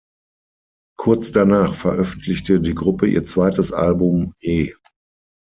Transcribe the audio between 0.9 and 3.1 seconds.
Kurz danach veröffentlichte die Gruppe